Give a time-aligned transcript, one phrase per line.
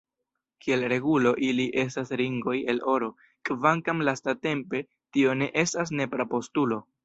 [0.63, 3.11] Kiel regulo, ili estas ringoj el oro,
[3.51, 6.85] kvankam lastatempe tio ne estas nepra postulo.